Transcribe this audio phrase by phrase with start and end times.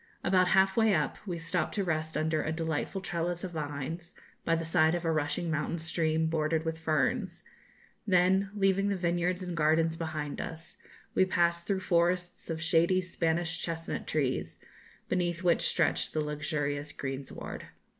[0.23, 4.55] About half way up we stopped to rest under a delightful trellis of vines, by
[4.55, 7.43] the side of a rushing mountain stream, bordered with ferns;
[8.07, 10.77] then, leaving the vineyards and gardens behind us,
[11.13, 14.57] we passed through forests of shady Spanish chestnut trees,
[15.07, 17.65] beneath which stretched the luxurious greensward.